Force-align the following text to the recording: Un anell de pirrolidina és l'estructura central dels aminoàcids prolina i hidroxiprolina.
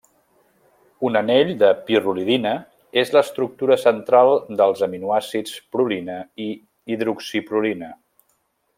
Un 1.09 1.17
anell 1.19 1.51
de 1.63 1.69
pirrolidina 1.89 2.55
és 3.03 3.13
l'estructura 3.17 3.79
central 3.83 4.33
dels 4.63 4.83
aminoàcids 4.89 5.57
prolina 5.77 6.19
i 6.49 6.53
hidroxiprolina. 6.95 7.97